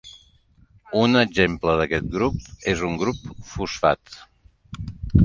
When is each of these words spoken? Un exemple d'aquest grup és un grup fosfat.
Un 1.01 1.17
exemple 1.19 1.75
d'aquest 1.81 2.07
grup 2.15 2.39
és 2.73 2.81
un 2.87 2.97
grup 3.03 3.21
fosfat. 3.51 4.19